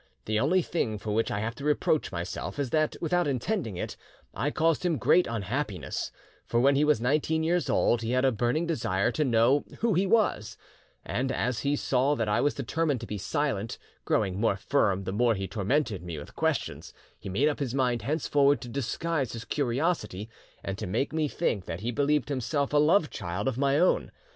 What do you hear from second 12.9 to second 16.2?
to be silent, growing more firm the more he tormented me